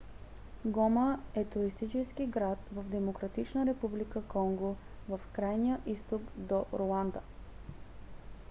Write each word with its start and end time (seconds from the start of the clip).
гома 0.75 1.17
е 1.35 1.43
туристически 1.45 2.25
град 2.27 2.57
в 2.73 2.83
демократична 2.83 3.65
република 3.65 4.21
конго 4.27 4.75
в 5.09 5.19
крайния 5.33 5.79
изток 5.85 6.21
до 6.37 6.65
руанда 6.73 7.21